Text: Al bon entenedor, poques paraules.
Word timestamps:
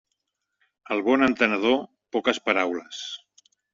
Al 0.95 1.03
bon 1.09 1.25
entenedor, 1.27 1.77
poques 2.17 2.41
paraules. 2.47 3.03